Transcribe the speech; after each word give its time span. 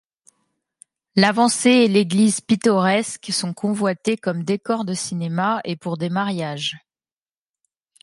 L'avancée 1.15 1.69
et 1.69 1.87
l'église 1.87 2.41
pittoresque 2.41 3.27
sont 3.31 3.53
convoitées 3.53 4.17
comme 4.17 4.43
décor 4.43 4.83
de 4.83 4.95
cinéma 4.95 5.61
et 5.63 5.75
pour 5.75 5.95
des 5.99 6.09
mariages. 6.09 6.75